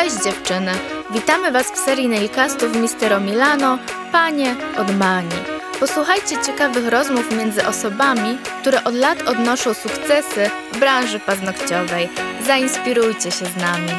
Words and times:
Cześć 0.00 0.24
dziewczyny! 0.24 0.72
Witamy 1.10 1.52
Was 1.52 1.72
w 1.72 1.76
serii 1.76 2.08
nailcastów 2.08 2.76
Mistero 2.76 3.20
Milano, 3.20 3.78
Panie 4.12 4.56
od 4.78 4.96
Mani. 4.96 5.36
Posłuchajcie 5.80 6.36
ciekawych 6.46 6.88
rozmów 6.88 7.36
między 7.38 7.66
osobami, 7.66 8.38
które 8.60 8.84
od 8.84 8.94
lat 8.94 9.22
odnoszą 9.22 9.74
sukcesy 9.74 10.50
w 10.72 10.78
branży 10.78 11.20
paznokciowej. 11.20 12.08
Zainspirujcie 12.46 13.30
się 13.30 13.46
z 13.46 13.56
nami. 13.56 13.90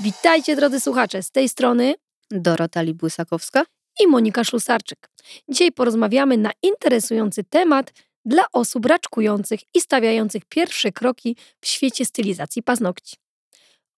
Witajcie 0.00 0.56
drodzy 0.56 0.80
słuchacze, 0.80 1.22
z 1.22 1.30
tej 1.30 1.48
strony 1.48 1.94
Dorota 2.30 2.82
Libłysakowska 2.82 3.64
i 4.00 4.06
Monika 4.06 4.44
Szlusarczyk. 4.44 5.08
Dzisiaj 5.48 5.72
porozmawiamy 5.72 6.36
na 6.36 6.50
interesujący 6.62 7.44
temat 7.44 7.92
dla 8.24 8.44
osób 8.52 8.86
raczkujących 8.86 9.60
i 9.74 9.80
stawiających 9.80 10.44
pierwsze 10.44 10.92
kroki 10.92 11.36
w 11.60 11.66
świecie 11.66 12.04
stylizacji 12.04 12.62
paznokci. 12.62 13.16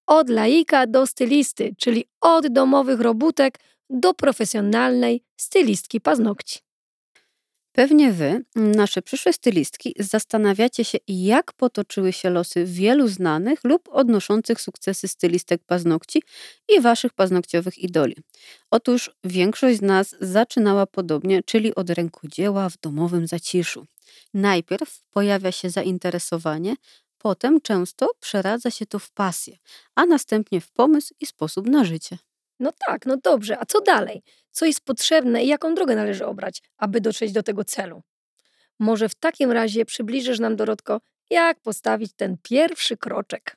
Od 0.06 0.28
laika 0.28 0.86
do 0.86 1.06
stylisty, 1.06 1.74
czyli 1.78 2.04
od 2.20 2.46
domowych 2.46 3.00
robótek 3.00 3.58
do 3.90 4.14
profesjonalnej 4.14 5.22
stylistki 5.36 6.00
paznokci. 6.00 6.67
Pewnie 7.72 8.12
wy, 8.12 8.44
nasze 8.56 9.02
przyszłe 9.02 9.32
stylistki, 9.32 9.94
zastanawiacie 9.98 10.84
się, 10.84 10.98
jak 11.08 11.52
potoczyły 11.52 12.12
się 12.12 12.30
losy 12.30 12.64
wielu 12.64 13.08
znanych 13.08 13.64
lub 13.64 13.88
odnoszących 13.92 14.60
sukcesy 14.60 15.08
stylistek 15.08 15.64
paznokci 15.66 16.22
i 16.68 16.80
waszych 16.80 17.12
paznokciowych 17.12 17.78
idoli. 17.78 18.16
Otóż 18.70 19.10
większość 19.24 19.78
z 19.78 19.82
nas 19.82 20.16
zaczynała 20.20 20.86
podobnie, 20.86 21.42
czyli 21.42 21.74
od 21.74 21.90
rękodzieła 21.90 22.68
w 22.68 22.78
domowym 22.78 23.26
zaciszu. 23.26 23.86
Najpierw 24.34 25.00
pojawia 25.10 25.52
się 25.52 25.70
zainteresowanie, 25.70 26.74
potem 27.18 27.60
często 27.60 28.10
przeradza 28.20 28.70
się 28.70 28.86
to 28.86 28.98
w 28.98 29.10
pasję, 29.10 29.56
a 29.94 30.06
następnie 30.06 30.60
w 30.60 30.70
pomysł 30.70 31.14
i 31.20 31.26
sposób 31.26 31.66
na 31.66 31.84
życie. 31.84 32.18
No 32.60 32.72
tak, 32.86 33.06
no 33.06 33.16
dobrze, 33.16 33.58
a 33.58 33.66
co 33.66 33.80
dalej? 33.80 34.22
Co 34.50 34.66
jest 34.66 34.80
potrzebne 34.80 35.44
i 35.44 35.48
jaką 35.48 35.74
drogę 35.74 35.96
należy 35.96 36.26
obrać, 36.26 36.62
aby 36.78 37.00
dotrzeć 37.00 37.32
do 37.32 37.42
tego 37.42 37.64
celu? 37.64 38.02
Może 38.78 39.08
w 39.08 39.14
takim 39.14 39.52
razie 39.52 39.84
przybliżysz 39.84 40.38
nam, 40.38 40.56
Dorotko, 40.56 41.00
jak 41.30 41.60
postawić 41.60 42.12
ten 42.16 42.36
pierwszy 42.42 42.96
kroczek? 42.96 43.56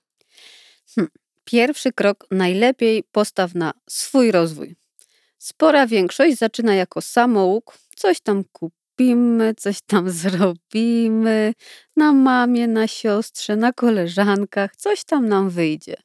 Hm. 0.95 1.07
Pierwszy 1.43 1.93
krok 1.93 2.25
najlepiej 2.31 3.03
postaw 3.11 3.55
na 3.55 3.73
swój 3.89 4.31
rozwój. 4.31 4.75
Spora 5.37 5.87
większość 5.87 6.37
zaczyna 6.37 6.75
jako 6.75 7.01
samouk, 7.01 7.77
coś 7.95 8.21
tam 8.21 8.43
kupimy, 8.51 9.53
coś 9.57 9.81
tam 9.81 10.09
zrobimy, 10.21 11.53
na 11.95 12.13
mamie, 12.13 12.67
na 12.67 12.87
siostrze, 12.87 13.55
na 13.55 13.73
koleżankach, 13.73 14.75
coś 14.75 15.03
tam 15.03 15.27
nam 15.27 15.49
wyjdzie. 15.49 15.95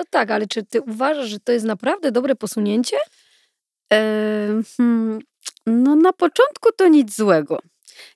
No 0.00 0.04
tak, 0.10 0.30
ale 0.30 0.46
czy 0.46 0.62
ty 0.62 0.80
uważasz, 0.80 1.28
że 1.28 1.40
to 1.40 1.52
jest 1.52 1.64
naprawdę 1.64 2.12
dobre 2.12 2.36
posunięcie? 2.36 2.96
Hmm, 4.76 5.18
no 5.66 5.96
na 5.96 6.12
początku 6.12 6.72
to 6.76 6.88
nic 6.88 7.16
złego. 7.16 7.58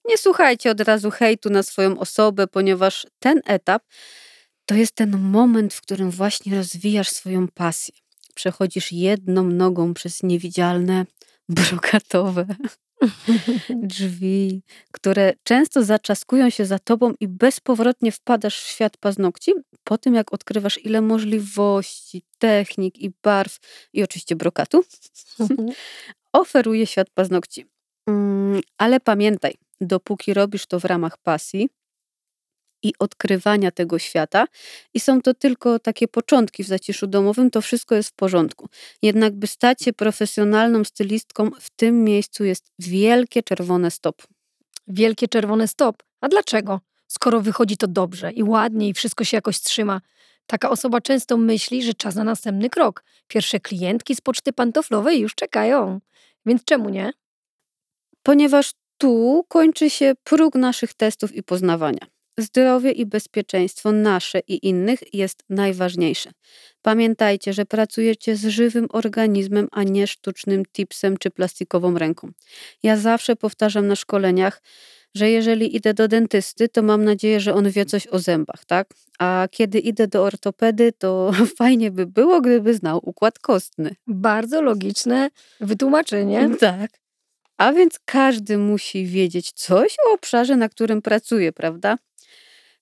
Nie 0.04 0.18
słuchajcie 0.18 0.70
od 0.70 0.80
razu 0.80 1.10
hejtu 1.10 1.50
na 1.50 1.62
swoją 1.62 1.98
osobę, 1.98 2.46
ponieważ 2.46 3.06
ten 3.18 3.40
etap 3.46 3.82
to 4.66 4.74
jest 4.74 4.94
ten 4.94 5.18
moment, 5.18 5.74
w 5.74 5.80
którym 5.80 6.10
właśnie 6.10 6.56
rozwijasz 6.56 7.08
swoją 7.08 7.48
pasję. 7.48 7.94
Przechodzisz 8.34 8.92
jedną 8.92 9.42
nogą 9.42 9.94
przez 9.94 10.22
niewidzialne, 10.22 11.04
brokatowe 11.48 12.46
drzwi, 13.70 14.62
które 14.92 15.32
często 15.42 15.84
zaczaskują 15.84 16.50
się 16.50 16.66
za 16.66 16.78
tobą 16.78 17.14
i 17.20 17.28
bezpowrotnie 17.28 18.12
wpadasz 18.12 18.60
w 18.60 18.66
świat 18.66 18.96
paznokci, 18.96 19.52
po 19.84 19.98
tym 19.98 20.14
jak 20.14 20.32
odkrywasz 20.32 20.84
ile 20.84 21.00
możliwości, 21.00 22.22
technik 22.38 22.98
i 22.98 23.12
barw 23.22 23.58
i 23.92 24.02
oczywiście 24.02 24.36
brokatu, 24.36 24.84
oferuje 26.32 26.86
świat 26.86 27.10
paznokci. 27.10 27.66
Mm, 28.08 28.60
ale 28.78 29.00
pamiętaj, 29.00 29.54
dopóki 29.80 30.34
robisz 30.34 30.66
to 30.66 30.80
w 30.80 30.84
ramach 30.84 31.18
pasji, 31.18 31.68
i 32.84 32.92
odkrywania 32.98 33.70
tego 33.70 33.98
świata. 33.98 34.46
I 34.94 35.00
są 35.00 35.22
to 35.22 35.34
tylko 35.34 35.78
takie 35.78 36.08
początki 36.08 36.64
w 36.64 36.66
zaciszu 36.66 37.06
domowym, 37.06 37.50
to 37.50 37.60
wszystko 37.60 37.94
jest 37.94 38.08
w 38.08 38.12
porządku. 38.12 38.68
Jednak, 39.02 39.34
by 39.34 39.46
stać 39.46 39.82
się 39.82 39.92
profesjonalną 39.92 40.84
stylistką, 40.84 41.50
w 41.60 41.70
tym 41.70 42.04
miejscu 42.04 42.44
jest 42.44 42.70
wielkie 42.78 43.42
czerwone 43.42 43.90
stop. 43.90 44.22
Wielkie 44.88 45.28
czerwone 45.28 45.68
stop. 45.68 46.02
A 46.20 46.28
dlaczego? 46.28 46.80
Skoro 47.08 47.40
wychodzi 47.40 47.76
to 47.76 47.86
dobrze 47.86 48.32
i 48.32 48.42
ładnie 48.42 48.88
i 48.88 48.94
wszystko 48.94 49.24
się 49.24 49.36
jakoś 49.36 49.60
trzyma. 49.60 50.00
Taka 50.46 50.70
osoba 50.70 51.00
często 51.00 51.36
myśli, 51.36 51.82
że 51.82 51.94
czas 51.94 52.14
na 52.14 52.24
następny 52.24 52.70
krok. 52.70 53.04
Pierwsze 53.28 53.60
klientki 53.60 54.14
z 54.14 54.20
poczty 54.20 54.52
pantoflowej 54.52 55.20
już 55.20 55.34
czekają. 55.34 56.00
Więc 56.46 56.64
czemu 56.64 56.88
nie? 56.88 57.12
Ponieważ 58.22 58.72
tu 58.98 59.44
kończy 59.48 59.90
się 59.90 60.12
próg 60.24 60.54
naszych 60.54 60.94
testów 60.94 61.34
i 61.34 61.42
poznawania. 61.42 62.13
Zdrowie 62.38 62.90
i 62.90 63.06
bezpieczeństwo 63.06 63.92
nasze 63.92 64.40
i 64.48 64.68
innych 64.68 65.14
jest 65.14 65.44
najważniejsze. 65.48 66.30
Pamiętajcie, 66.82 67.52
że 67.52 67.64
pracujecie 67.64 68.36
z 68.36 68.46
żywym 68.46 68.86
organizmem, 68.90 69.68
a 69.72 69.82
nie 69.82 70.06
sztucznym 70.06 70.62
tipsem 70.72 71.16
czy 71.16 71.30
plastikową 71.30 71.98
ręką. 71.98 72.30
Ja 72.82 72.96
zawsze 72.96 73.36
powtarzam 73.36 73.86
na 73.86 73.96
szkoleniach, 73.96 74.62
że 75.14 75.30
jeżeli 75.30 75.76
idę 75.76 75.94
do 75.94 76.08
dentysty, 76.08 76.68
to 76.68 76.82
mam 76.82 77.04
nadzieję, 77.04 77.40
że 77.40 77.54
on 77.54 77.70
wie 77.70 77.84
coś 77.84 78.06
o 78.06 78.18
zębach, 78.18 78.64
tak? 78.64 78.88
A 79.18 79.48
kiedy 79.50 79.78
idę 79.78 80.08
do 80.08 80.22
ortopedy, 80.22 80.92
to 80.92 81.32
fajnie 81.58 81.90
by 81.90 82.06
było, 82.06 82.40
gdyby 82.40 82.74
znał 82.74 83.00
układ 83.02 83.38
kostny. 83.38 83.94
Bardzo 84.06 84.62
logiczne 84.62 85.30
wytłumaczenie. 85.60 86.50
Tak. 86.60 87.03
A 87.58 87.72
więc 87.72 87.98
każdy 88.04 88.58
musi 88.58 89.06
wiedzieć 89.06 89.52
coś 89.52 89.96
o 90.06 90.14
obszarze, 90.14 90.56
na 90.56 90.68
którym 90.68 91.02
pracuje, 91.02 91.52
prawda? 91.52 91.96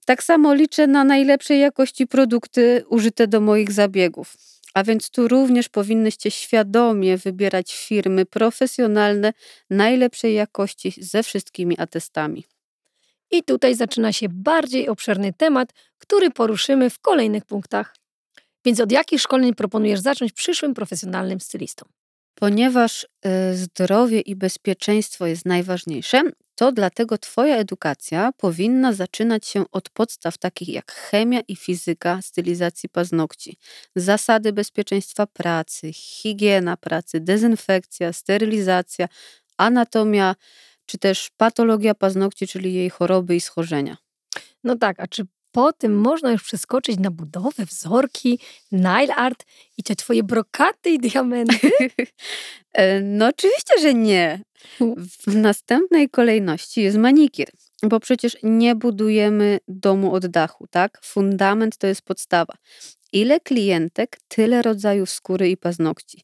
Tak 0.04 0.22
samo 0.22 0.54
liczę 0.54 0.86
na 0.86 1.04
najlepszej 1.04 1.60
jakości 1.60 2.06
produkty 2.06 2.84
użyte 2.88 3.26
do 3.26 3.40
moich 3.40 3.72
zabiegów. 3.72 4.36
A 4.74 4.84
więc 4.84 5.10
tu 5.10 5.28
również 5.28 5.68
powinnyście 5.68 6.30
świadomie 6.30 7.16
wybierać 7.16 7.74
firmy 7.74 8.26
profesjonalne 8.26 9.32
najlepszej 9.70 10.34
jakości 10.34 10.94
ze 10.98 11.22
wszystkimi 11.22 11.78
atestami. 11.78 12.44
I 13.30 13.42
tutaj 13.42 13.74
zaczyna 13.74 14.12
się 14.12 14.26
bardziej 14.28 14.88
obszerny 14.88 15.32
temat, 15.32 15.72
który 15.98 16.30
poruszymy 16.30 16.90
w 16.90 16.98
kolejnych 16.98 17.44
punktach. 17.44 17.96
Więc 18.64 18.80
od 18.80 18.92
jakich 18.92 19.20
szkoleń 19.20 19.54
proponujesz 19.54 20.00
zacząć 20.00 20.32
przyszłym 20.32 20.74
profesjonalnym 20.74 21.40
stylistom? 21.40 21.88
Ponieważ 22.42 23.04
y, 23.04 23.56
zdrowie 23.56 24.20
i 24.20 24.36
bezpieczeństwo 24.36 25.26
jest 25.26 25.46
najważniejsze, 25.46 26.22
to 26.54 26.72
dlatego 26.72 27.18
Twoja 27.18 27.56
edukacja 27.56 28.32
powinna 28.36 28.92
zaczynać 28.92 29.46
się 29.46 29.64
od 29.72 29.90
podstaw 29.90 30.38
takich 30.38 30.68
jak 30.68 30.92
chemia 30.92 31.40
i 31.48 31.56
fizyka 31.56 32.22
stylizacji 32.22 32.88
paznokci, 32.88 33.56
zasady 33.96 34.52
bezpieczeństwa 34.52 35.26
pracy, 35.26 35.92
higiena 35.92 36.76
pracy, 36.76 37.20
dezynfekcja, 37.20 38.12
sterylizacja, 38.12 39.08
anatomia 39.56 40.36
czy 40.86 40.98
też 40.98 41.30
patologia 41.36 41.94
paznokci, 41.94 42.46
czyli 42.46 42.74
jej 42.74 42.90
choroby 42.90 43.36
i 43.36 43.40
schorzenia. 43.40 43.96
No 44.64 44.76
tak, 44.76 45.00
a 45.00 45.06
czy 45.06 45.26
po 45.52 45.72
tym 45.72 46.00
można 46.00 46.32
już 46.32 46.42
przeskoczyć 46.42 46.98
na 46.98 47.10
budowę, 47.10 47.66
wzorki, 47.66 48.38
nail 48.72 49.10
art 49.16 49.44
i 49.78 49.82
te 49.82 49.96
twoje 49.96 50.22
brokaty 50.22 50.90
i 50.90 50.98
diamenty? 50.98 51.70
E, 52.72 53.00
no 53.00 53.26
oczywiście, 53.26 53.74
że 53.80 53.94
nie. 53.94 54.40
W 55.26 55.36
następnej 55.36 56.08
kolejności 56.08 56.82
jest 56.82 56.96
manikir, 56.96 57.46
bo 57.82 58.00
przecież 58.00 58.36
nie 58.42 58.74
budujemy 58.74 59.58
domu 59.68 60.14
od 60.14 60.26
dachu, 60.26 60.66
tak? 60.70 61.00
Fundament 61.04 61.76
to 61.76 61.86
jest 61.86 62.02
podstawa. 62.02 62.54
Ile 63.12 63.40
klientek, 63.40 64.18
tyle 64.28 64.62
rodzajów 64.62 65.10
skóry 65.10 65.50
i 65.50 65.56
paznokci. 65.56 66.22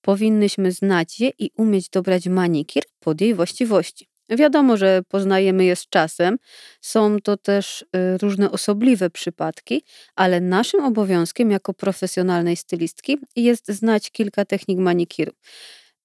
Powinnyśmy 0.00 0.72
znać 0.72 1.20
je 1.20 1.30
i 1.38 1.50
umieć 1.56 1.88
dobrać 1.88 2.26
manikir 2.26 2.82
pod 3.00 3.20
jej 3.20 3.34
właściwości. 3.34 4.08
Wiadomo, 4.30 4.76
że 4.76 5.02
poznajemy 5.08 5.64
je 5.64 5.76
z 5.76 5.86
czasem, 5.86 6.38
są 6.80 7.20
to 7.20 7.36
też 7.36 7.82
y, 7.82 8.18
różne 8.18 8.50
osobliwe 8.50 9.10
przypadki, 9.10 9.82
ale 10.16 10.40
naszym 10.40 10.84
obowiązkiem 10.84 11.50
jako 11.50 11.74
profesjonalnej 11.74 12.56
stylistki 12.56 13.18
jest 13.36 13.68
znać 13.68 14.10
kilka 14.10 14.44
technik 14.44 14.78
manikiru. 14.78 15.32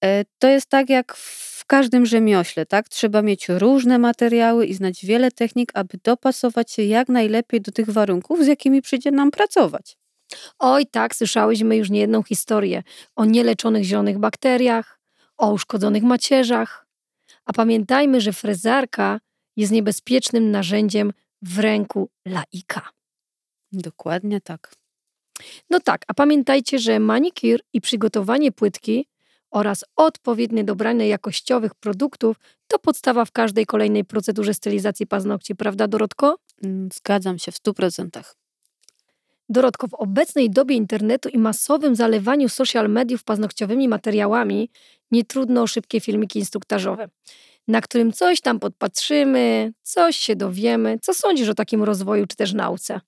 E, 0.03 0.25
to 0.39 0.47
jest 0.47 0.69
tak 0.69 0.89
jak 0.89 1.15
w 1.15 1.65
każdym 1.65 2.05
rzemiośle, 2.05 2.65
tak? 2.65 2.89
Trzeba 2.89 3.21
mieć 3.21 3.49
różne 3.49 3.99
materiały 3.99 4.65
i 4.65 4.73
znać 4.73 5.05
wiele 5.05 5.31
technik, 5.31 5.71
aby 5.73 5.97
dopasować 6.03 6.71
się 6.71 6.83
jak 6.83 7.09
najlepiej 7.09 7.61
do 7.61 7.71
tych 7.71 7.89
warunków, 7.89 8.43
z 8.43 8.47
jakimi 8.47 8.81
przyjdzie 8.81 9.11
nam 9.11 9.31
pracować. 9.31 9.97
Oj 10.59 10.85
tak, 10.85 11.15
słyszałyśmy 11.15 11.77
już 11.77 11.89
niejedną 11.89 12.23
historię 12.23 12.83
o 13.15 13.25
nieleczonych 13.25 13.83
zielonych 13.83 14.17
bakteriach, 14.17 14.99
o 15.37 15.51
uszkodzonych 15.51 16.03
macierzach. 16.03 16.82
A 17.45 17.54
pamiętajmy, 17.54 18.22
że 18.22 18.34
frezarka 18.34 19.19
jest 19.56 19.72
niebezpiecznym 19.72 20.51
narzędziem 20.51 21.13
w 21.42 21.60
ręku 21.60 22.10
laika. 22.28 22.90
Dokładnie 23.72 24.42
tak. 24.42 24.74
No 25.69 25.80
tak, 25.80 26.06
a 26.07 26.13
pamiętajcie, 26.13 26.80
że 26.80 27.00
manikir 27.00 27.62
i 27.74 27.81
przygotowanie 27.81 28.51
płytki 28.51 29.07
oraz 29.51 29.86
odpowiednie 29.95 30.63
dobranie 30.63 31.07
jakościowych 31.07 31.75
produktów 31.75 32.38
to 32.68 32.80
podstawa 32.80 33.25
w 33.25 33.31
każdej 33.31 33.66
kolejnej 33.66 34.06
procedurze 34.06 34.54
stylizacji 34.54 35.07
paznokci, 35.07 35.56
prawda 35.56 35.88
Dorotko? 35.88 36.38
Mm, 36.63 36.90
Zgadzam 36.94 37.40
się 37.40 37.51
w 37.51 37.56
stu 37.56 37.74
procentach. 37.74 38.43
Dorotko, 39.50 39.88
w 39.88 39.94
obecnej 39.94 40.50
dobie 40.50 40.75
internetu 40.75 41.30
i 41.30 41.38
masowym 41.38 41.95
zalewaniu 41.95 42.50
social 42.50 42.90
mediów 42.90 43.24
paznokciowymi 43.24 43.88
materiałami 43.88 44.69
nie 45.12 45.25
trudno 45.25 45.62
o 45.62 45.68
szybkie 45.68 46.00
filmiki 46.00 46.40
instruktażowe, 46.40 47.10
na 47.68 47.81
którym 47.81 48.13
coś 48.13 48.42
tam 48.42 48.60
podpatrzymy, 48.60 49.74
coś 49.81 50.18
się 50.18 50.36
dowiemy. 50.36 51.00
Co 51.01 51.13
sądzisz 51.13 51.50
o 51.50 51.54
takim 51.54 51.84
rozwoju 51.84 52.28
czy 52.28 52.36
też 52.36 52.54
nauce? 52.54 53.00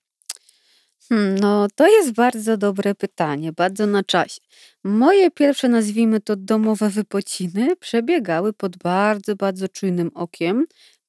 Hmm, 1.08 1.38
no, 1.38 1.66
to 1.74 1.86
jest 1.88 2.12
bardzo 2.12 2.56
dobre 2.56 2.94
pytanie, 2.94 3.52
bardzo 3.52 3.86
na 3.86 4.04
czasie. 4.04 4.40
Moje 4.84 5.30
pierwsze, 5.30 5.68
nazwijmy 5.68 6.20
to 6.20 6.36
domowe 6.36 6.90
wypociny, 6.90 7.76
przebiegały 7.76 8.52
pod 8.52 8.76
bardzo, 8.76 9.36
bardzo 9.36 9.68
czujnym 9.68 10.10
okiem 10.14 10.64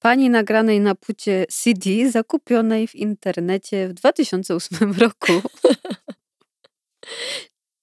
pani 0.07 0.30
nagranej 0.30 0.80
na 0.80 0.95
płycie 0.95 1.45
CD 1.50 2.12
zakupionej 2.12 2.88
w 2.88 2.95
internecie 2.95 3.88
w 3.88 3.94
2008 3.94 4.94
roku. 5.04 5.33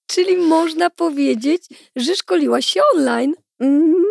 Czyli 0.07 0.37
można 0.37 0.89
powiedzieć, 0.89 1.63
że 1.95 2.15
szkoliłaś 2.15 2.65
się 2.65 2.81
online. 2.95 3.33
Mm, 3.59 4.03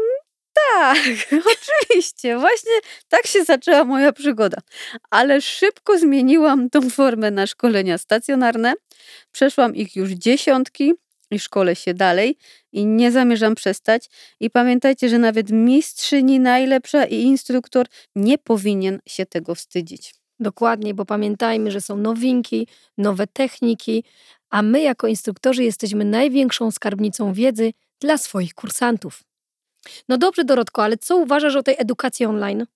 tak, 0.55 0.99
oczywiście. 1.55 2.39
Właśnie 2.39 2.73
tak 3.09 3.27
się 3.27 3.45
zaczęła 3.45 3.85
moja 3.85 4.13
przygoda. 4.13 4.59
Ale 5.11 5.41
szybko 5.41 5.99
zmieniłam 5.99 6.71
tą 6.71 6.91
formę 6.91 7.31
na 7.31 7.47
szkolenia 7.47 7.99
stacjonarne. 7.99 8.75
Przeszłam 9.33 9.77
ich 9.77 9.97
już 9.97 10.11
dziesiątki 10.11 10.93
i 11.35 11.39
szkolę 11.39 11.77
się 11.77 11.95
dalej 11.95 12.37
i 12.73 12.87
nie 12.87 13.13
zamierzam 13.13 13.55
przestać. 13.55 14.11
I 14.41 14.51
pamiętajcie, 14.51 15.09
że 15.09 15.19
nawet 15.19 15.51
mistrzyni 15.51 16.41
najlepsza 16.41 17.05
i 17.05 17.23
instruktor 17.23 17.87
nie 18.17 18.39
powinien 18.39 18.99
się 19.07 19.27
tego 19.27 19.55
wstydzić. 19.55 20.15
Dokładnie, 20.41 20.95
bo 20.95 21.05
pamiętajmy, 21.05 21.71
że 21.71 21.81
są 21.81 21.97
nowinki, 21.97 22.69
nowe 22.99 23.27
techniki, 23.27 24.05
a 24.51 24.63
my 24.63 24.83
jako 24.83 25.07
instruktorzy 25.07 25.65
jesteśmy 25.65 26.05
największą 26.05 26.71
skarbnicą 26.71 27.33
wiedzy 27.33 27.73
dla 28.01 28.19
swoich 28.19 28.55
kursantów. 28.55 29.23
No 30.09 30.19
dobrze, 30.19 30.45
Dorotko, 30.45 30.83
ale 30.83 30.97
co 30.97 31.17
uważasz 31.17 31.57
o 31.57 31.63
tej 31.63 31.75
edukacji 31.79 32.27
online? 32.27 32.67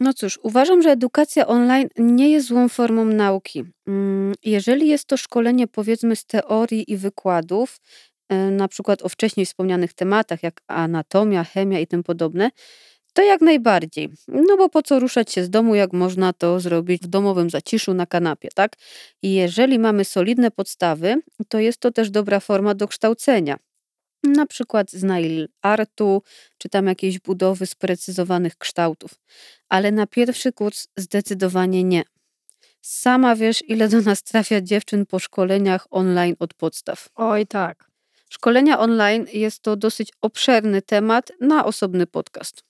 No 0.00 0.12
cóż, 0.14 0.38
uważam, 0.42 0.82
że 0.82 0.90
edukacja 0.90 1.46
online 1.46 1.88
nie 1.98 2.30
jest 2.30 2.46
złą 2.46 2.68
formą 2.68 3.04
nauki. 3.04 3.64
Mm, 3.88 4.34
Jeżeli 4.44 4.88
jest 4.88 5.04
to 5.06 5.16
szkolenie, 5.16 5.66
powiedzmy, 5.68 6.16
z 6.16 6.24
teorii 6.26 6.92
i 6.92 6.96
wykładów, 6.96 7.80
e, 8.28 8.36
na 8.50 8.68
przykład 8.68 9.02
o 9.02 9.08
wcześniej 9.08 9.46
wspomnianych 9.46 9.92
tematach, 9.92 10.42
jak 10.42 10.60
anatomia, 10.68 11.44
chemia 11.44 11.80
i 11.80 11.86
tym 11.86 12.02
podobne, 12.02 12.50
to 13.14 13.22
jak 13.22 13.40
najbardziej. 13.40 14.10
No 14.28 14.56
bo 14.56 14.68
po 14.68 14.82
co 14.82 15.00
ruszać 15.00 15.32
się 15.32 15.44
z 15.44 15.50
domu, 15.50 15.74
jak 15.74 15.92
można 15.92 16.32
to 16.32 16.60
zrobić 16.60 17.02
w 17.02 17.06
domowym 17.06 17.50
zaciszu 17.50 17.94
na 17.94 18.06
kanapie, 18.06 18.48
tak? 18.54 18.72
I 19.22 19.34
jeżeli 19.34 19.78
mamy 19.78 20.04
solidne 20.04 20.50
podstawy, 20.50 21.16
to 21.48 21.58
jest 21.58 21.78
to 21.80 21.90
też 21.92 22.10
dobra 22.10 22.40
forma 22.40 22.74
do 22.74 22.88
kształcenia. 22.88 23.56
Na 24.22 24.46
przykład 24.46 24.90
z 24.90 25.02
nail 25.02 25.48
artu, 25.62 26.22
czy 26.58 26.68
tam 26.68 26.86
jakiejś 26.86 27.18
budowy 27.18 27.66
sprecyzowanych 27.66 28.56
kształtów. 28.58 29.10
Ale 29.68 29.92
na 29.92 30.06
pierwszy 30.06 30.52
kurs 30.52 30.88
zdecydowanie 30.96 31.84
nie. 31.84 32.02
Sama 32.80 33.36
wiesz, 33.36 33.62
ile 33.68 33.88
do 33.88 34.00
nas 34.00 34.22
trafia 34.22 34.60
dziewczyn 34.60 35.06
po 35.06 35.18
szkoleniach 35.18 35.86
online 35.90 36.36
od 36.38 36.54
podstaw. 36.54 37.08
Oj, 37.14 37.46
tak. 37.46 37.90
Szkolenia 38.30 38.78
online 38.78 39.26
jest 39.32 39.62
to 39.62 39.76
dosyć 39.76 40.12
obszerny 40.20 40.82
temat 40.82 41.32
na 41.40 41.64
osobny 41.64 42.06
podcast. 42.06 42.62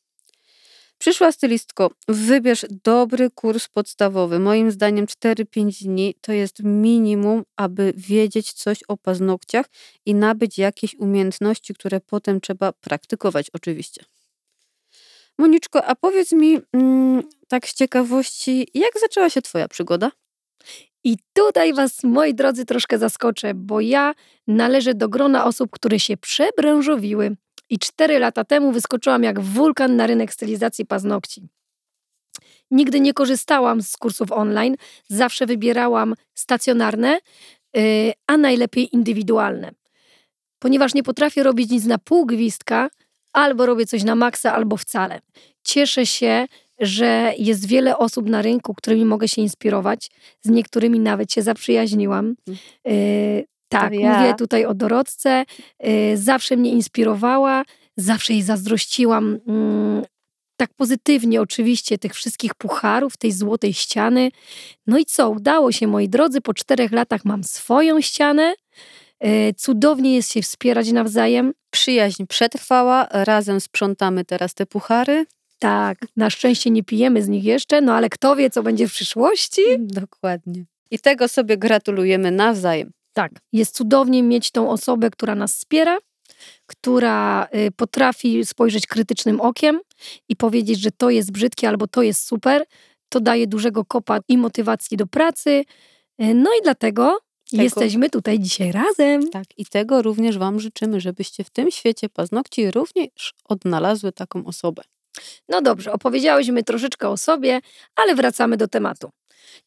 Przyszła 0.98 1.32
stylistko, 1.32 1.90
wybierz 2.08 2.66
dobry 2.84 3.30
kurs 3.30 3.68
podstawowy. 3.68 4.38
Moim 4.38 4.70
zdaniem 4.70 5.06
4-5 5.06 5.84
dni 5.84 6.14
to 6.20 6.32
jest 6.32 6.62
minimum, 6.62 7.44
aby 7.56 7.92
wiedzieć 7.96 8.52
coś 8.52 8.82
o 8.88 8.96
paznokciach 8.96 9.66
i 10.06 10.14
nabyć 10.14 10.58
jakieś 10.58 10.94
umiejętności, 10.94 11.74
które 11.74 12.00
potem 12.00 12.40
trzeba 12.40 12.72
praktykować 12.72 13.50
oczywiście. 13.50 14.04
Moniczko, 15.38 15.84
a 15.84 15.94
powiedz 15.94 16.32
mi 16.32 16.60
mm, 16.72 17.22
tak 17.48 17.68
z 17.68 17.74
ciekawości, 17.74 18.68
jak 18.74 19.00
zaczęła 19.00 19.30
się 19.30 19.42
twoja 19.42 19.68
przygoda? 19.68 20.10
I 21.04 21.16
tutaj 21.32 21.74
Was, 21.74 22.04
moi 22.04 22.34
drodzy, 22.34 22.64
troszkę 22.64 22.98
zaskoczę, 22.98 23.54
bo 23.54 23.80
ja 23.80 24.14
należę 24.46 24.94
do 24.94 25.08
grona 25.08 25.44
osób, 25.44 25.70
które 25.70 26.00
się 26.00 26.16
przebranżowiły 26.16 27.36
i 27.70 27.78
cztery 27.78 28.18
lata 28.18 28.44
temu 28.44 28.72
wyskoczyłam 28.72 29.22
jak 29.22 29.40
wulkan 29.40 29.96
na 29.96 30.06
rynek 30.06 30.32
stylizacji 30.32 30.86
paznokci. 30.86 31.48
Nigdy 32.70 33.00
nie 33.00 33.12
korzystałam 33.12 33.82
z 33.82 33.96
kursów 33.96 34.32
online, 34.32 34.76
zawsze 35.08 35.46
wybierałam 35.46 36.14
stacjonarne, 36.34 37.18
yy, 37.74 37.82
a 38.26 38.36
najlepiej 38.36 38.94
indywidualne. 38.94 39.70
Ponieważ 40.58 40.94
nie 40.94 41.02
potrafię 41.02 41.42
robić 41.42 41.70
nic 41.70 41.84
na 41.84 41.98
pół 41.98 42.26
gwizdka, 42.26 42.88
albo 43.32 43.66
robię 43.66 43.86
coś 43.86 44.04
na 44.04 44.14
maksa, 44.14 44.54
albo 44.54 44.76
wcale. 44.76 45.20
Cieszę 45.62 46.06
się, 46.06 46.46
że 46.78 47.32
jest 47.38 47.66
wiele 47.66 47.98
osób 47.98 48.28
na 48.28 48.42
rynku, 48.42 48.74
którymi 48.74 49.04
mogę 49.04 49.28
się 49.28 49.42
inspirować. 49.42 50.10
Z 50.42 50.48
niektórymi 50.48 51.00
nawet 51.00 51.32
się 51.32 51.42
zaprzyjaźniłam. 51.42 52.34
Tak, 53.68 53.94
ja. 53.94 54.18
mówię 54.18 54.34
tutaj 54.34 54.64
o 54.64 54.74
Dorotce. 54.74 55.44
Yy, 55.80 56.16
zawsze 56.16 56.56
mnie 56.56 56.70
inspirowała, 56.70 57.64
zawsze 57.96 58.32
jej 58.32 58.42
zazdrościłam. 58.42 59.38
mm, 59.48 60.02
tak 60.56 60.74
pozytywnie 60.74 61.40
oczywiście 61.40 61.98
tych 61.98 62.14
wszystkich 62.14 62.54
pucharów, 62.54 63.16
tej 63.16 63.32
złotej 63.32 63.72
ściany. 63.74 64.30
No 64.86 64.98
i 64.98 65.04
co, 65.04 65.30
udało 65.30 65.72
się 65.72 65.86
moi 65.86 66.08
drodzy, 66.08 66.40
po 66.40 66.54
czterech 66.54 66.92
latach 66.92 67.24
mam 67.24 67.44
swoją 67.44 68.00
ścianę. 68.00 68.54
Yy, 69.20 69.54
cudownie 69.56 70.14
jest 70.14 70.32
się 70.32 70.42
wspierać 70.42 70.92
nawzajem. 70.92 71.52
Przyjaźń 71.70 72.26
przetrwała, 72.26 73.06
razem 73.10 73.60
sprzątamy 73.60 74.24
teraz 74.24 74.54
te 74.54 74.66
puchary. 74.66 75.26
Tak, 75.58 75.98
na 76.16 76.30
szczęście 76.30 76.70
nie 76.70 76.84
pijemy 76.84 77.22
z 77.22 77.28
nich 77.28 77.44
jeszcze, 77.44 77.80
no 77.80 77.94
ale 77.94 78.08
kto 78.08 78.36
wie, 78.36 78.50
co 78.50 78.62
będzie 78.62 78.88
w 78.88 78.92
przyszłości? 78.92 79.62
Dokładnie. 79.78 80.64
I 80.90 80.98
tego 80.98 81.28
sobie 81.28 81.56
gratulujemy 81.56 82.30
nawzajem. 82.30 82.92
Tak, 83.16 83.32
jest 83.52 83.74
cudownie 83.76 84.22
mieć 84.22 84.50
tą 84.50 84.70
osobę, 84.70 85.10
która 85.10 85.34
nas 85.34 85.54
wspiera, 85.54 85.98
która 86.66 87.48
y, 87.54 87.70
potrafi 87.76 88.46
spojrzeć 88.46 88.86
krytycznym 88.86 89.40
okiem 89.40 89.80
i 90.28 90.36
powiedzieć, 90.36 90.80
że 90.80 90.90
to 90.90 91.10
jest 91.10 91.32
brzydkie 91.32 91.68
albo 91.68 91.86
to 91.86 92.02
jest 92.02 92.26
super. 92.26 92.64
To 93.08 93.20
daje 93.20 93.46
dużego 93.46 93.84
kopa 93.84 94.18
i 94.28 94.38
motywacji 94.38 94.96
do 94.96 95.06
pracy. 95.06 95.50
Y, 95.50 96.34
No 96.34 96.50
i 96.60 96.62
dlatego 96.62 97.18
Tego- 97.50 97.62
jesteśmy 97.62 98.10
tutaj 98.10 98.38
dzisiaj 98.38 98.72
razem. 98.72 99.30
Tak, 99.30 99.44
i 99.56 99.66
tego 99.66 100.02
również 100.02 100.38
Wam 100.38 100.60
życzymy, 100.60 101.00
żebyście 101.00 101.44
w 101.44 101.50
tym 101.50 101.70
świecie 101.70 102.08
paznokci 102.08 102.70
również 102.70 103.34
odnalazły 103.44 104.12
taką 104.12 104.44
osobę. 104.44 104.82
No 105.48 105.62
dobrze, 105.62 105.92
opowiedziałyśmy 105.92 106.62
troszeczkę 106.62 107.08
o 107.08 107.16
sobie, 107.16 107.60
ale 107.96 108.14
wracamy 108.14 108.56
do 108.56 108.68
tematu. 108.68 109.10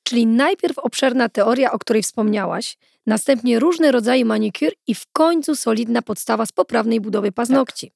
Czyli 0.03 0.27
najpierw 0.27 0.79
obszerna 0.79 1.29
teoria, 1.29 1.71
o 1.71 1.79
której 1.79 2.03
wspomniałaś, 2.03 2.77
następnie 3.05 3.59
różne 3.59 3.91
rodzaje 3.91 4.25
manikur 4.25 4.69
i 4.88 4.95
w 4.95 5.05
końcu 5.12 5.55
solidna 5.55 6.01
podstawa 6.01 6.45
z 6.45 6.51
poprawnej 6.51 7.01
budowy 7.01 7.31
paznokci. 7.31 7.91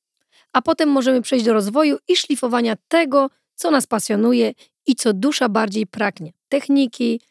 A 0.54 0.62
potem 0.62 0.90
możemy 0.90 1.22
przejść 1.22 1.46
do 1.46 1.54
rozwoju 1.54 1.98
i 2.08 2.16
szlifowania 2.16 2.75
tego, 2.88 3.30
co 3.56 3.72
nas 3.72 3.88
pasjonuje 3.88 4.54
i 4.86 4.96
co 4.96 5.13
dusza 5.13 5.50
bardziej 5.50 5.88
pragnie. 5.88 6.34
Techniki, 6.50 7.22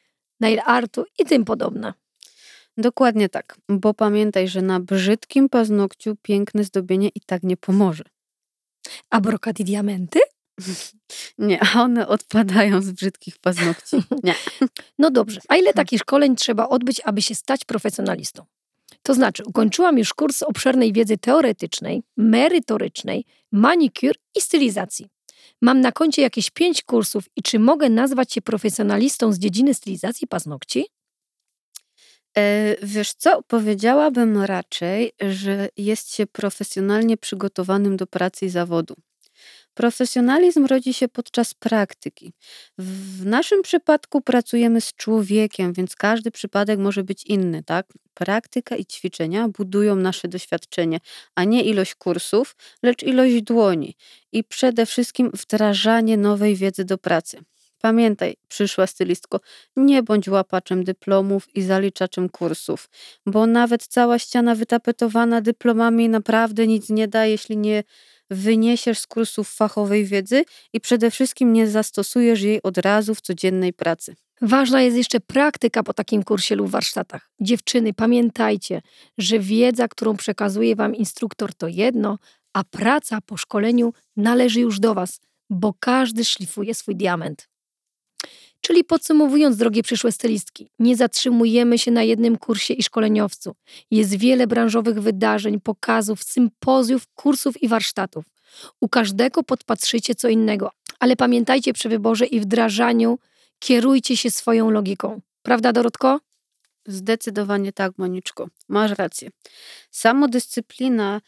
nail 0.41 0.61
artu 0.65 1.05
i 1.19 1.25
tym 1.25 1.45
podobne. 1.45 1.93
Dokładnie 2.77 3.29
tak, 3.29 3.57
bo 3.69 3.95
pamiętaj, 3.95 4.49
że 4.49 4.63
na 4.63 4.81
brzydkim 4.81 5.49
paznokciu 5.49 6.17
piękne 6.23 6.65
zdobienie 6.65 7.09
i 7.15 7.21
tak 7.21 7.43
nie 7.43 7.57
pomoże. 7.57 8.05
A 9.11 9.21
brokat 9.21 9.61
i 9.61 9.65
diamenty? 9.65 10.21
Nie, 11.39 11.61
a 11.63 11.83
one 11.83 12.09
odpadają 12.09 12.83
z 12.83 12.91
brzydkich 12.91 13.39
paznokci. 13.39 13.97
Nie. 14.23 14.35
No 14.99 15.11
dobrze, 15.11 15.41
a 15.49 15.57
ile 15.57 15.73
takich 15.73 16.01
szkoleń 16.01 16.37
trzeba 16.37 16.69
odbyć, 16.69 17.01
aby 17.05 17.23
się 17.23 17.35
stać 17.35 17.65
profesjonalistą? 17.65 18.45
To 19.03 19.15
znaczy, 19.15 19.43
ukończyłam 19.47 19.99
już 19.99 20.15
kurs 20.15 20.43
obszernej 20.43 20.93
wiedzy 20.93 21.19
teoretycznej, 21.19 22.03
merytorycznej, 22.17 23.25
manikur 23.53 24.13
i 24.37 24.41
stylizacji. 24.41 25.07
Mam 25.63 25.81
na 25.81 25.93
koncie 25.93 26.23
jakieś 26.23 26.51
pięć 26.51 26.83
kursów 26.83 27.25
i 27.37 27.43
czy 27.43 27.59
mogę 27.59 27.89
nazwać 27.89 28.33
się 28.33 28.43
profesjonalistą 28.43 29.33
z 29.33 29.39
dziedziny 29.39 29.75
stylizacji 29.75 30.27
paznokci? 30.27 30.87
E, 32.37 32.77
wiesz 32.83 33.13
co, 33.13 33.43
powiedziałabym 33.43 34.39
raczej, 34.39 35.13
że 35.21 35.69
jest 35.77 36.15
się 36.15 36.27
profesjonalnie 36.27 37.17
przygotowanym 37.17 37.97
do 37.97 38.07
pracy 38.07 38.47
i 38.47 38.49
zawodu. 38.49 38.95
Profesjonalizm 39.75 40.67
rodzi 40.67 40.95
się 40.95 41.09
podczas 41.09 41.55
praktyki. 41.55 42.33
W 42.79 43.27
naszym 43.27 43.63
przypadku 43.63 44.21
pracujemy 44.21 44.81
z 44.81 44.93
człowiekiem, 44.95 45.73
więc 45.73 45.97
każdy 45.97 46.31
przypadek 46.31 46.79
może 46.79 47.05
być 47.05 47.25
inny, 47.25 47.63
tak? 47.63 47.87
Praktyka 48.15 48.77
i 48.77 48.87
ćwiczenia 48.87 49.49
budują 49.49 49.97
nasze 49.97 50.29
doświadczenie, 50.29 50.99
a 51.35 51.45
nie 51.45 51.65
ilość 51.65 51.95
kursów, 51.95 52.57
lecz 52.83 53.03
ilość 53.03 53.43
dłoni 53.43 53.97
i 54.33 54.45
przede 54.45 54.87
wszystkim 54.87 55.31
wdrażanie 55.35 56.17
nowej 56.17 56.57
wiedzy 56.57 56.85
do 56.85 56.99
pracy. 56.99 57.39
Pamiętaj, 57.83 58.37
przyszła 58.49 58.87
stylistko, 58.87 59.41
nie 59.77 60.03
bądź 60.03 60.29
łapaczem 60.29 60.85
dyplomów 60.85 61.57
i 61.57 61.63
zaliczaczem 61.63 62.29
kursów, 62.29 62.89
bo 63.27 63.47
nawet 63.47 63.87
cała 63.87 64.19
ściana 64.19 64.55
wytapetowana 64.55 65.41
dyplomami 65.41 66.09
naprawdę 66.09 66.67
nic 66.67 66.91
nie 66.91 67.09
da, 67.09 67.27
jeśli 67.27 67.57
nie 67.57 67.83
wyniesiesz 68.35 68.99
z 68.99 69.07
kursów 69.07 69.49
fachowej 69.49 70.05
wiedzy 70.05 70.45
i 70.73 70.81
przede 70.81 71.11
wszystkim 71.11 71.53
nie 71.53 71.69
zastosujesz 71.69 72.43
jej 72.43 72.63
od 72.63 72.79
razu 72.79 73.15
w 73.15 73.21
codziennej 73.21 73.73
pracy. 73.73 74.17
Ważna 74.43 74.83
jest 74.83 74.97
jeszcze 74.97 75.21
praktyka 75.21 75.83
po 75.83 75.95
takim 75.95 76.23
kursie 76.23 76.55
lub 76.55 76.69
warsztatach. 76.69 77.31
Dziewczyny, 77.41 77.95
pamiętajcie, 77.95 78.83
że 79.19 79.39
wiedza, 79.39 79.89
którą 79.89 80.17
przekazuje 80.17 80.77
Wam 80.77 80.95
instruktor, 80.95 81.55
to 81.55 81.69
jedno, 81.69 82.19
a 82.53 82.65
praca 82.65 83.21
po 83.21 83.37
szkoleniu 83.37 83.93
należy 84.17 84.61
już 84.61 84.81
do 84.81 84.95
Was, 84.95 85.21
bo 85.51 85.75
każdy 85.81 86.25
szlifuje 86.25 86.75
swój 86.75 86.97
diament. 86.97 87.52
Czyli 88.63 88.85
podsumowując, 88.85 89.57
drogie 89.57 89.83
przyszłe 89.83 90.13
stylistki, 90.13 90.69
nie 90.79 90.97
zatrzymujemy 90.97 91.79
się 91.79 91.91
na 91.91 92.03
jednym 92.03 92.39
kursie 92.39 92.75
i 92.75 92.83
szkoleniowcu. 92.83 93.55
Jest 93.91 94.17
wiele 94.17 94.47
branżowych 94.47 95.01
wydarzeń, 95.01 95.61
pokazów, 95.61 96.23
sympozjów, 96.23 97.07
kursów 97.15 97.63
i 97.63 97.69
warsztatów. 97.69 98.25
U 98.81 98.89
każdego 98.89 99.43
podpatrzycie 99.43 100.15
co 100.15 100.29
innego, 100.29 100.71
ale 101.01 101.17
pamiętajcie 101.17 101.73
przy 101.73 101.89
wyborze 101.89 102.27
i 102.27 102.41
wdrażaniu, 102.41 103.19
kierujcie 103.59 104.17
się 104.17 104.31
swoją 104.31 104.71
logiką. 104.71 105.21
Prawda, 105.43 105.73
Dorotko? 105.73 106.21
Zdecydowanie 106.87 107.73
tak, 107.73 107.99
Moniczko. 107.99 108.49
Masz 108.69 108.91
rację. 108.91 109.31
Samodyscyplina 109.91 111.21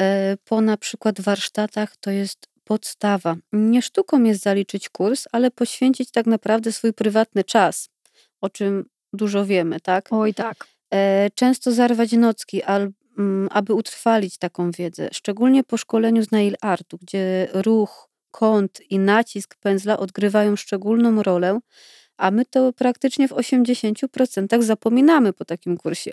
e, 0.00 0.36
po 0.44 0.60
na 0.60 0.76
przykład 0.76 1.20
warsztatach 1.20 1.96
to 1.96 2.10
jest 2.10 2.48
podstawa. 2.68 3.36
Nie 3.52 3.82
sztuką 3.82 4.22
jest 4.22 4.42
zaliczyć 4.42 4.88
kurs, 4.88 5.24
ale 5.32 5.50
poświęcić 5.50 6.10
tak 6.10 6.26
naprawdę 6.26 6.72
swój 6.72 6.92
prywatny 6.92 7.44
czas, 7.44 7.88
o 8.40 8.48
czym 8.48 8.84
dużo 9.12 9.46
wiemy, 9.46 9.80
tak? 9.80 10.08
Oj, 10.10 10.34
tak. 10.34 10.66
E, 10.94 11.30
często 11.34 11.72
zarwać 11.72 12.12
nocki, 12.12 12.62
mm, 13.18 13.48
aby 13.50 13.74
utrwalić 13.74 14.38
taką 14.38 14.70
wiedzę, 14.70 15.08
szczególnie 15.12 15.64
po 15.64 15.76
szkoleniu 15.76 16.22
z 16.22 16.30
nail 16.30 16.56
artu, 16.60 16.98
gdzie 17.02 17.48
ruch, 17.52 18.08
kąt 18.30 18.80
i 18.90 18.98
nacisk 18.98 19.56
pędzla 19.60 19.98
odgrywają 19.98 20.56
szczególną 20.56 21.22
rolę, 21.22 21.60
a 22.18 22.30
my 22.30 22.44
to 22.44 22.72
praktycznie 22.72 23.28
w 23.28 23.32
80% 23.32 24.62
zapominamy 24.62 25.32
po 25.32 25.44
takim 25.44 25.76
kursie. 25.76 26.12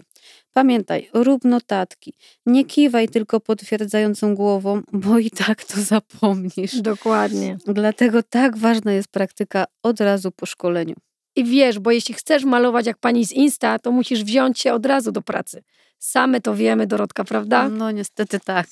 Pamiętaj, 0.54 1.10
rób 1.14 1.46
notatki. 1.46 2.14
Nie 2.46 2.66
kiwaj 2.66 3.10
tylko 3.10 3.40
potwierdzającą 3.40 4.36
głową, 4.36 4.82
bo 4.94 5.20
i 5.20 5.32
tak 5.32 5.64
to 5.64 5.82
zapomnisz. 5.82 6.82
Dokładnie. 6.82 7.58
Dlatego 7.68 8.24
tak 8.24 8.58
ważna 8.58 8.94
jest 8.94 9.08
praktyka 9.08 9.66
od 9.84 10.02
razu 10.02 10.32
po 10.32 10.46
szkoleniu. 10.46 10.96
I 11.36 11.44
wiesz, 11.44 11.80
bo 11.80 11.92
jeśli 11.92 12.16
chcesz 12.16 12.44
malować 12.44 12.86
jak 12.86 12.98
pani 12.98 13.26
z 13.26 13.32
Insta, 13.32 13.80
to 13.80 13.92
musisz 13.92 14.24
wziąć 14.24 14.60
się 14.60 14.74
od 14.74 14.86
razu 14.86 15.12
do 15.12 15.22
pracy. 15.22 15.64
Same 16.00 16.42
to 16.42 16.56
wiemy, 16.56 16.88
Dorotka, 16.88 17.24
prawda? 17.24 17.70
No 17.70 17.92
niestety 17.92 18.40
tak. 18.40 18.68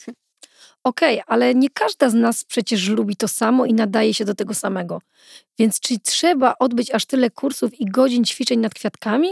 Okej, 0.83 1.21
okay, 1.21 1.23
ale 1.27 1.55
nie 1.55 1.69
każda 1.69 2.09
z 2.09 2.13
nas 2.13 2.43
przecież 2.43 2.89
lubi 2.89 3.15
to 3.15 3.27
samo 3.27 3.65
i 3.65 3.73
nadaje 3.73 4.13
się 4.13 4.25
do 4.25 4.35
tego 4.35 4.53
samego. 4.53 5.01
Więc 5.59 5.79
czy 5.79 5.99
trzeba 5.99 6.55
odbyć 6.59 6.91
aż 6.91 7.05
tyle 7.05 7.29
kursów 7.29 7.79
i 7.79 7.85
godzin 7.85 8.23
ćwiczeń 8.23 8.59
nad 8.59 8.73
kwiatkami? 8.73 9.29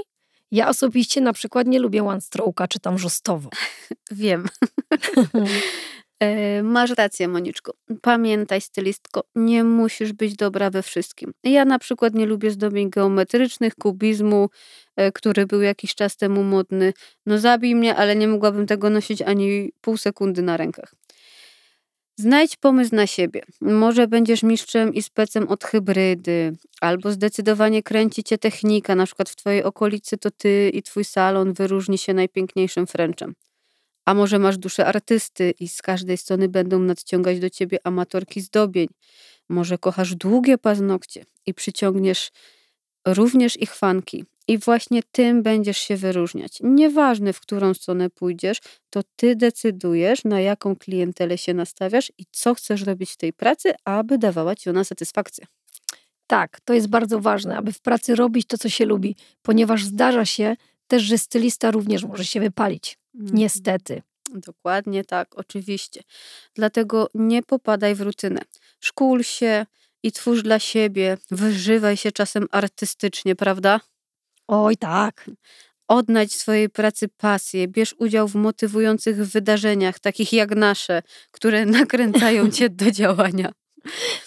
Ja 0.52 0.70
osobiście 0.70 1.22
na 1.22 1.34
przykład 1.34 1.68
nie 1.68 1.80
lubię 1.80 2.04
one 2.04 2.20
stroke'a 2.20 2.68
czy 2.68 2.80
tam 2.80 2.98
żostowo. 2.98 3.50
Wiem. 4.12 4.46
E, 6.22 6.64
masz 6.64 6.90
rację, 6.90 7.28
Moniczko. 7.28 7.74
Pamiętaj, 8.02 8.62
stylistko, 8.62 9.24
nie 9.36 9.64
musisz 9.64 10.14
być 10.14 10.36
dobra 10.36 10.70
we 10.70 10.82
wszystkim. 10.82 11.34
Ja 11.44 11.66
na 11.66 11.80
przykład 11.80 12.14
nie 12.14 12.26
lubię 12.26 12.52
zdobień 12.52 12.90
geometrycznych, 12.90 13.76
kubizmu, 13.76 14.50
e, 14.96 15.12
który 15.12 15.46
był 15.46 15.62
jakiś 15.62 15.96
czas 15.96 16.18
temu 16.18 16.44
modny. 16.44 16.94
No 17.26 17.38
zabij 17.38 17.76
mnie, 17.76 17.96
ale 17.96 18.16
nie 18.16 18.28
mogłabym 18.28 18.68
tego 18.68 18.90
nosić 18.90 19.22
ani 19.22 19.72
pół 19.82 19.98
sekundy 19.98 20.42
na 20.42 20.58
rękach. 20.58 20.96
Znajdź 22.22 22.58
pomysł 22.58 22.96
na 22.96 23.08
siebie. 23.08 23.42
Może 23.62 24.08
będziesz 24.08 24.44
mistrzem 24.44 24.94
i 24.94 25.02
specem 25.02 25.48
od 25.48 25.64
hybrydy, 25.64 26.58
albo 26.82 27.12
zdecydowanie 27.12 27.84
kręci 27.84 28.24
cię 28.24 28.38
technika, 28.38 28.96
na 28.96 29.06
przykład 29.06 29.30
w 29.30 29.36
twojej 29.36 29.64
okolicy 29.64 30.18
to 30.18 30.32
ty 30.32 30.72
i 30.74 30.84
twój 30.84 31.06
salon 31.06 31.54
wyróżni 31.54 31.98
się 31.98 32.14
najpiękniejszym 32.14 32.88
fręczem. 32.88 33.36
A 34.06 34.14
może 34.14 34.40
masz 34.40 34.58
duszę 34.58 34.86
artysty 34.86 35.54
i 35.60 35.68
z 35.68 35.82
każdej 35.82 36.18
strony 36.18 36.50
będą 36.50 36.80
nadciągać 36.80 37.40
do 37.40 37.50
ciebie 37.50 37.78
amatorki 37.84 38.42
zdobień. 38.42 38.88
Może 39.50 39.78
kochasz 39.78 40.16
długie 40.16 40.58
paznokcie 40.58 41.26
i 41.46 41.54
przyciągniesz 41.54 42.32
również 43.08 43.58
ich 43.58 43.76
fanki. 43.76 44.26
I 44.48 44.58
właśnie 44.58 45.02
tym 45.12 45.44
będziesz 45.44 45.78
się 45.78 45.98
wyróżniać. 45.98 46.58
Nieważne, 46.64 47.34
w 47.34 47.40
którą 47.40 47.74
stronę 47.74 48.10
pójdziesz, 48.10 48.58
to 48.90 49.02
ty 49.16 49.36
decydujesz, 49.36 50.24
na 50.24 50.42
jaką 50.42 50.76
klientelę 50.76 51.38
się 51.38 51.54
nastawiasz 51.54 52.12
i 52.18 52.26
co 52.32 52.54
chcesz 52.54 52.82
robić 52.82 53.12
w 53.12 53.18
tej 53.18 53.34
pracy, 53.34 53.74
aby 53.86 54.18
dawała 54.18 54.56
ci 54.56 54.70
ona 54.70 54.84
satysfakcję. 54.84 55.46
Tak, 56.28 56.60
to 56.66 56.74
jest 56.74 56.88
bardzo 56.88 57.20
ważne, 57.20 57.58
aby 57.58 57.74
w 57.74 57.82
pracy 57.82 58.16
robić 58.16 58.48
to, 58.48 58.58
co 58.58 58.70
się 58.70 58.86
lubi, 58.86 59.16
ponieważ 59.42 59.84
zdarza 59.84 60.26
się 60.26 60.56
też, 60.88 61.04
że 61.04 61.18
stylista 61.18 61.72
również 61.72 62.04
może 62.04 62.26
się 62.26 62.40
wypalić. 62.40 62.98
Mhm. 63.16 63.38
Niestety. 63.38 64.02
Dokładnie 64.36 65.04
tak, 65.04 65.28
oczywiście. 65.36 66.02
Dlatego 66.56 67.10
nie 67.14 67.44
popadaj 67.44 67.96
w 67.96 68.02
rutynę. 68.02 68.42
Szkól 68.80 69.24
się 69.24 69.66
i 70.04 70.12
twórz 70.12 70.44
dla 70.44 70.60
siebie, 70.60 71.18
wyżywaj 71.32 71.98
się 71.98 72.12
czasem 72.12 72.48
artystycznie, 72.52 73.36
prawda? 73.36 73.80
Oj, 74.54 74.78
tak. 74.78 75.30
Odnajdź 75.88 76.36
swojej 76.36 76.70
pracy 76.70 77.08
pasję, 77.18 77.68
bierz 77.68 77.96
udział 77.98 78.28
w 78.28 78.36
motywujących 78.36 79.28
wydarzeniach, 79.28 80.00
takich 80.00 80.34
jak 80.34 80.56
nasze, 80.56 81.02
które 81.32 81.66
nakręcają 81.80 82.52
cię 82.52 82.70
do 82.70 82.92
działania. 82.92 83.52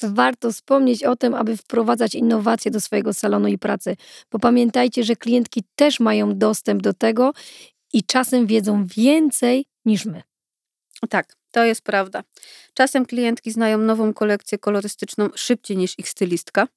Warto 0.02 0.52
wspomnieć 0.52 1.04
o 1.04 1.16
tym, 1.16 1.34
aby 1.34 1.56
wprowadzać 1.56 2.14
innowacje 2.14 2.70
do 2.70 2.80
swojego 2.80 3.12
salonu 3.12 3.48
i 3.48 3.58
pracy, 3.58 3.96
bo 4.32 4.38
pamiętajcie, 4.38 5.04
że 5.04 5.16
klientki 5.16 5.62
też 5.76 6.00
mają 6.00 6.38
dostęp 6.38 6.82
do 6.82 6.94
tego 6.94 7.32
i 7.92 8.02
czasem 8.02 8.46
wiedzą 8.46 8.86
więcej 8.86 9.66
niż 9.84 10.04
my. 10.04 10.22
Tak, 11.10 11.36
to 11.50 11.64
jest 11.64 11.82
prawda. 11.82 12.22
Czasem 12.74 13.06
klientki 13.06 13.50
znają 13.50 13.78
nową 13.78 14.14
kolekcję 14.14 14.58
kolorystyczną 14.58 15.28
szybciej 15.34 15.76
niż 15.76 15.98
ich 15.98 16.08
stylistka. 16.08 16.68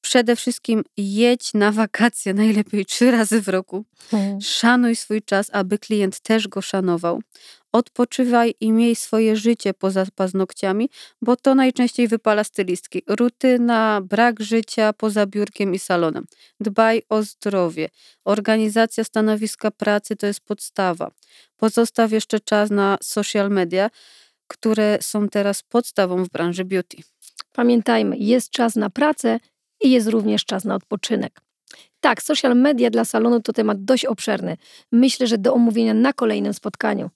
Przede 0.00 0.36
wszystkim 0.36 0.84
jedź 0.96 1.54
na 1.54 1.72
wakacje 1.72 2.34
najlepiej 2.34 2.86
trzy 2.86 3.10
razy 3.10 3.40
w 3.42 3.48
roku. 3.48 3.84
Hmm. 4.10 4.40
Szanuj 4.40 4.96
swój 4.96 5.22
czas, 5.22 5.50
aby 5.52 5.78
klient 5.78 6.20
też 6.20 6.48
go 6.48 6.62
szanował. 6.62 7.20
Odpoczywaj 7.72 8.54
i 8.60 8.72
miej 8.72 8.96
swoje 8.96 9.36
życie 9.36 9.74
poza 9.74 10.06
paznokciami, 10.14 10.90
bo 11.22 11.36
to 11.36 11.54
najczęściej 11.54 12.08
wypala 12.08 12.44
stylistki. 12.44 13.02
Rutyna, 13.06 14.00
brak 14.00 14.40
życia 14.40 14.92
poza 14.92 15.26
biurkiem 15.26 15.74
i 15.74 15.78
salonem. 15.78 16.24
Dbaj 16.60 17.02
o 17.08 17.22
zdrowie. 17.22 17.88
Organizacja 18.24 19.04
stanowiska 19.04 19.70
pracy 19.70 20.16
to 20.16 20.26
jest 20.26 20.40
podstawa. 20.40 21.10
Pozostaw 21.56 22.12
jeszcze 22.12 22.40
czas 22.40 22.70
na 22.70 22.98
social 23.02 23.50
media, 23.50 23.90
które 24.46 24.98
są 25.00 25.28
teraz 25.28 25.62
podstawą 25.62 26.24
w 26.24 26.28
branży 26.28 26.64
beauty. 26.64 26.96
Pamiętajmy, 27.52 28.16
jest 28.18 28.50
czas 28.50 28.76
na 28.76 28.90
pracę 28.90 29.40
i 29.82 29.90
jest 29.90 30.08
również 30.08 30.44
czas 30.44 30.64
na 30.64 30.74
odpoczynek. 30.74 31.40
Tak, 32.00 32.22
social 32.22 32.56
media 32.56 32.90
dla 32.90 33.04
salonu 33.04 33.40
to 33.40 33.52
temat 33.52 33.84
dość 33.84 34.04
obszerny. 34.04 34.56
Myślę, 34.92 35.26
że 35.26 35.38
do 35.38 35.54
omówienia 35.54 35.94
na 35.94 36.12
kolejnym 36.12 36.54
spotkaniu. 36.54 37.10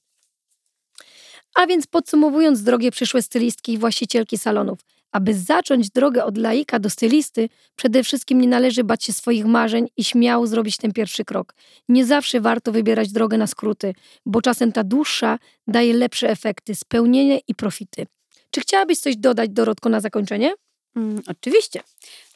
A 1.54 1.66
więc 1.66 1.86
podsumowując, 1.86 2.62
drogie 2.62 2.90
przyszłe 2.90 3.22
stylistki 3.22 3.72
i 3.72 3.78
właścicielki 3.78 4.38
salonów, 4.38 4.78
aby 5.12 5.34
zacząć 5.34 5.90
drogę 5.90 6.24
od 6.24 6.38
laika 6.38 6.78
do 6.78 6.90
stylisty, 6.90 7.48
przede 7.76 8.04
wszystkim 8.04 8.40
nie 8.40 8.48
należy 8.48 8.84
bać 8.84 9.04
się 9.04 9.12
swoich 9.12 9.44
marzeń 9.44 9.88
i 9.96 10.04
śmiało 10.04 10.46
zrobić 10.46 10.76
ten 10.76 10.92
pierwszy 10.92 11.24
krok. 11.24 11.54
Nie 11.88 12.06
zawsze 12.06 12.40
warto 12.40 12.72
wybierać 12.72 13.12
drogę 13.12 13.38
na 13.38 13.46
skróty, 13.46 13.94
bo 14.26 14.42
czasem 14.42 14.72
ta 14.72 14.84
dłuższa 14.84 15.38
daje 15.66 15.94
lepsze 15.94 16.30
efekty, 16.30 16.74
spełnienie 16.74 17.40
i 17.48 17.54
profity. 17.54 18.06
Czy 18.50 18.60
chciałabyś 18.60 18.98
coś 18.98 19.16
dodać, 19.16 19.50
Dorotko, 19.50 19.88
na 19.88 20.00
zakończenie? 20.00 20.54
Mm, 20.96 21.22
oczywiście. 21.26 21.80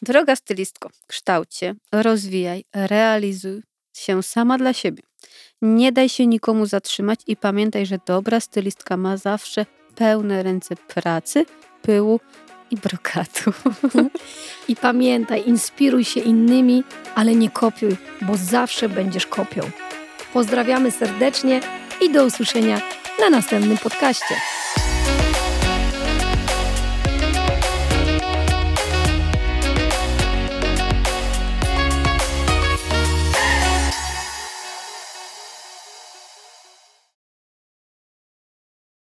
Droga 0.03 0.37
stylistko, 0.37 0.91
kształcie, 1.07 1.75
rozwijaj, 1.93 2.65
realizuj 2.75 3.63
się 3.97 4.23
sama 4.23 4.59
dla 4.59 4.73
siebie. 4.73 5.03
Nie 5.63 5.93
daj 5.93 6.09
się 6.09 6.27
nikomu 6.27 6.67
zatrzymać 6.67 7.21
i 7.27 7.37
pamiętaj, 7.37 7.87
że 7.87 7.99
dobra 8.07 8.41
stylistka 8.41 8.97
ma 8.97 9.17
zawsze 9.17 9.67
pełne 9.95 10.43
ręce 10.43 10.77
pracy, 10.77 11.47
pyłu 11.83 12.21
i 12.71 12.77
brokatu. 12.77 13.53
I 14.69 14.77
pamiętaj, 14.77 15.49
inspiruj 15.49 16.05
się 16.05 16.21
innymi, 16.21 16.85
ale 17.15 17.35
nie 17.35 17.51
kopiuj, 17.51 17.97
bo 18.23 18.37
zawsze 18.37 18.89
będziesz 18.89 19.27
kopią. 19.27 19.71
Pozdrawiamy 20.33 20.91
serdecznie 20.91 21.61
i 22.01 22.13
do 22.13 22.25
usłyszenia 22.25 22.81
na 23.21 23.31
następnym 23.31 23.79
podcaście. 23.79 24.35